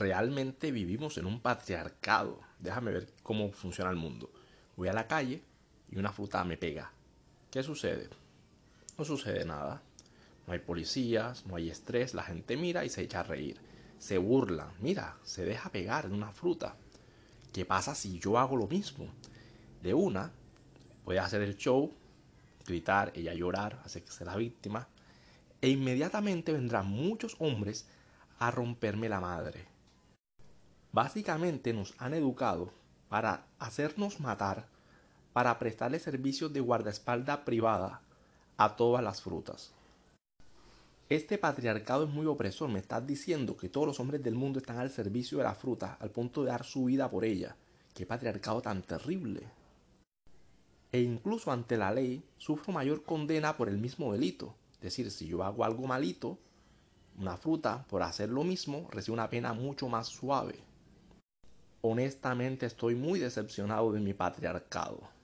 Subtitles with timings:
[0.00, 2.40] realmente vivimos en un patriarcado.
[2.58, 4.32] Déjame ver cómo funciona el mundo.
[4.76, 5.42] Voy a la calle
[5.90, 6.90] y una fruta me pega.
[7.50, 8.08] ¿Qué sucede?
[8.96, 9.82] No sucede nada.
[10.46, 13.60] No hay policías, no hay estrés, la gente mira y se echa a reír.
[13.98, 16.76] Se burla, mira, se deja pegar en una fruta.
[17.52, 19.06] ¿Qué pasa si yo hago lo mismo?
[19.82, 20.32] De una,
[21.04, 21.92] voy a hacer el show,
[22.64, 24.88] gritar, ella llorar, hacerse la víctima,
[25.60, 27.86] e inmediatamente vendrán muchos hombres
[28.38, 29.66] a romperme la madre.
[30.92, 32.72] Básicamente nos han educado
[33.08, 34.66] para hacernos matar,
[35.32, 38.02] para prestarle servicios de guardaespaldas privada
[38.56, 39.72] a todas las frutas.
[41.08, 42.68] Este patriarcado es muy opresor.
[42.68, 45.96] Me estás diciendo que todos los hombres del mundo están al servicio de la fruta,
[46.00, 47.56] al punto de dar su vida por ella.
[47.94, 49.42] Qué patriarcado tan terrible.
[50.92, 54.54] E incluso ante la ley sufro mayor condena por el mismo delito.
[54.74, 56.38] Es decir, si yo hago algo malito,
[57.18, 60.69] una fruta, por hacer lo mismo, recibe una pena mucho más suave.
[61.82, 65.19] Honestamente estoy muy decepcionado de mi patriarcado.